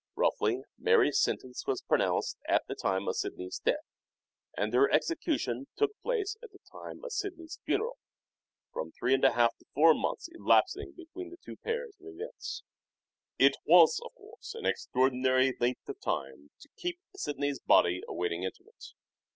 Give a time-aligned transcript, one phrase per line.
[0.15, 3.85] Roughly, Mary's sentence was pronounced at the time of Sidney's death
[4.57, 7.99] and her execution took place at the time of Sidney's funeral,
[8.73, 10.91] 350 MANHOOD OF DE VERB 351 from three and a half to four months elapsing
[10.93, 12.63] between the two pairs of events.
[13.37, 18.95] It was, of course, an extraordinary length of time to keep Sidney's body awaiting interment.